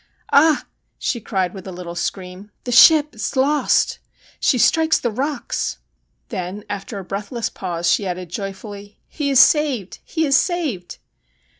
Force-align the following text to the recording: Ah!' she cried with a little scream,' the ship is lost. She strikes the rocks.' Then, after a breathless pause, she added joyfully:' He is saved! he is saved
Ah!' 0.33 0.65
she 1.07 1.21
cried 1.21 1.53
with 1.53 1.67
a 1.67 1.71
little 1.71 1.93
scream,' 1.93 2.49
the 2.63 2.71
ship 2.71 3.13
is 3.13 3.35
lost. 3.35 3.99
She 4.39 4.57
strikes 4.57 4.97
the 4.99 5.11
rocks.' 5.11 5.77
Then, 6.29 6.63
after 6.67 6.97
a 6.97 7.03
breathless 7.03 7.49
pause, 7.49 7.87
she 7.91 8.07
added 8.07 8.29
joyfully:' 8.31 8.97
He 9.07 9.29
is 9.29 9.39
saved! 9.39 9.99
he 10.03 10.25
is 10.25 10.35
saved 10.35 10.97